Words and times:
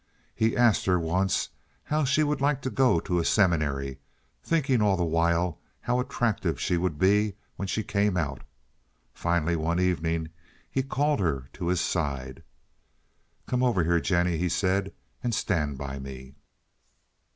He 0.33 0.57
asked 0.57 0.87
her 0.87 0.99
once 0.99 1.49
how 1.83 2.05
she 2.05 2.23
would 2.23 2.41
like 2.41 2.63
to 2.63 2.71
go 2.71 2.99
to 3.01 3.19
a 3.19 3.23
seminary, 3.23 3.99
thinking 4.43 4.81
all 4.81 4.97
the 4.97 5.03
while 5.05 5.59
how 5.81 5.99
attractive 5.99 6.59
she 6.59 6.75
would 6.75 6.97
be 6.97 7.35
when 7.55 7.67
she 7.67 7.83
came 7.83 8.17
out. 8.17 8.41
Finally, 9.13 9.57
one 9.57 9.79
evening, 9.79 10.29
he 10.71 10.81
called 10.81 11.19
her 11.19 11.49
to 11.53 11.67
his 11.67 11.81
side. 11.81 12.41
"Come 13.45 13.61
over 13.61 13.83
here, 13.83 13.99
Jennie," 13.99 14.39
he 14.39 14.49
said, 14.49 14.91
"and 15.23 15.35
stand 15.35 15.77
by 15.77 15.99
me." 15.99 16.33